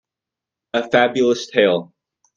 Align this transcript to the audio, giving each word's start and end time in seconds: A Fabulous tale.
A 0.73 0.81
Fabulous 0.89 1.45
tale. 1.45 1.93